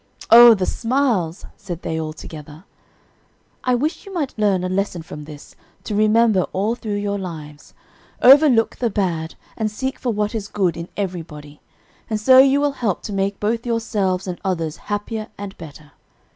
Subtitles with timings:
[0.31, 2.63] "O, the smiles," said they all together.
[3.63, 7.75] "I wish you might learn a lesson from this, to remember all through your lives.
[8.19, 11.61] Overlook the bad and seek for what is good in everybody;
[12.09, 15.91] and so you will help to make both yourselves and others happier and better.